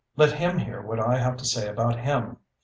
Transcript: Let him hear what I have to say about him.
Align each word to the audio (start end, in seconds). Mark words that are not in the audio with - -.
Let 0.15 0.31
him 0.31 0.57
hear 0.57 0.81
what 0.81 0.99
I 0.99 1.19
have 1.19 1.37
to 1.37 1.45
say 1.45 1.67
about 1.69 1.99
him. 1.99 2.37